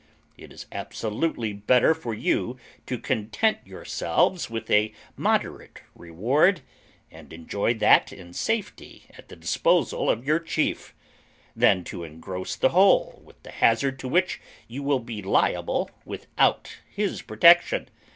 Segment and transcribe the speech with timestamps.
[0.35, 2.57] It is absolutely better for you
[2.87, 6.61] to content yourselves with a moderate reward,
[7.11, 10.95] and enjoy that in safety at the disposal of your chief,
[11.55, 16.79] than to engross the whole with the hazard to which you will be liable without
[16.89, 17.87] his protection.